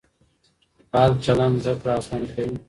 فعال 0.91 1.11
چلند 1.25 1.55
زده 1.63 1.73
کړه 1.81 1.91
اسانه 1.99 2.27
کوي. 2.33 2.55